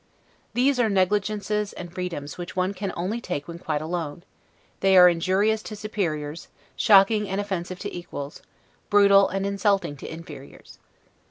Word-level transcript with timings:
These 0.55 0.79
are 0.79 0.89
negligences 0.89 1.73
and 1.73 1.93
freedoms 1.93 2.35
which 2.35 2.55
one 2.55 2.73
can 2.73 2.91
only 2.97 3.21
take 3.21 3.47
when 3.47 3.59
quite 3.59 3.83
alone; 3.83 4.23
they 4.79 4.97
are 4.97 5.07
injurious 5.07 5.61
to 5.61 5.75
superiors, 5.75 6.47
shocking 6.75 7.29
and 7.29 7.39
offensive 7.39 7.77
to 7.81 7.95
equals, 7.95 8.41
brutal 8.89 9.29
and 9.29 9.45
insulting 9.45 9.95
to 9.97 10.11
inferiors. 10.11 10.79